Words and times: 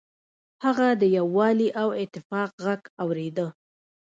هغه 0.65 0.87
د 1.01 1.03
یووالي 1.17 1.69
او 1.81 1.87
اتفاق 2.01 2.51
غږ 2.65 2.81
اوریده. 3.03 3.47